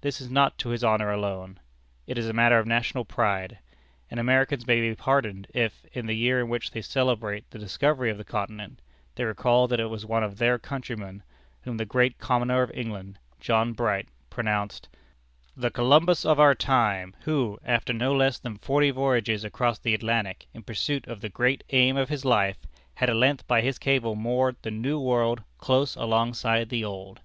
This 0.00 0.20
is 0.20 0.28
not 0.28 0.58
to 0.58 0.70
his 0.70 0.82
honor 0.82 1.12
alone: 1.12 1.60
it 2.04 2.18
is 2.18 2.28
a 2.28 2.32
matter 2.32 2.58
of 2.58 2.66
national 2.66 3.04
pride; 3.04 3.60
and 4.10 4.18
Americans 4.18 4.66
may 4.66 4.80
be 4.80 4.96
pardoned 4.96 5.46
if, 5.54 5.84
in 5.92 6.06
the 6.06 6.16
year 6.16 6.40
in 6.40 6.48
which 6.48 6.72
they 6.72 6.82
celebrate 6.82 7.48
the 7.52 7.58
discovery 7.60 8.10
of 8.10 8.18
the 8.18 8.24
continent, 8.24 8.82
they 9.14 9.22
recall 9.22 9.68
that 9.68 9.78
it 9.78 9.86
was 9.88 10.04
one 10.04 10.24
of 10.24 10.38
their 10.38 10.58
countrymen 10.58 11.22
whom 11.62 11.76
the 11.76 11.84
Great 11.84 12.18
Commoner 12.18 12.62
of 12.62 12.72
England, 12.74 13.20
John 13.38 13.72
Bright, 13.72 14.08
pronounced 14.28 14.88
"the 15.56 15.70
Columbus 15.70 16.24
of 16.24 16.40
our 16.40 16.56
time, 16.56 17.14
who, 17.20 17.56
after 17.64 17.92
no 17.92 18.12
less 18.12 18.40
than 18.40 18.58
forty 18.58 18.90
voyages 18.90 19.44
across 19.44 19.78
the 19.78 19.94
Atlantic 19.94 20.48
in 20.52 20.64
pursuit 20.64 21.06
of 21.06 21.20
the 21.20 21.28
great 21.28 21.62
aim 21.70 21.96
of 21.96 22.08
his 22.08 22.24
life, 22.24 22.58
had 22.96 23.08
at 23.08 23.14
length 23.14 23.46
by 23.46 23.60
his 23.60 23.78
cable 23.78 24.16
moored 24.16 24.56
the 24.62 24.72
New 24.72 24.98
World 24.98 25.44
close 25.58 25.94
alongside 25.94 26.70
the 26.70 26.84
Old." 26.84 27.20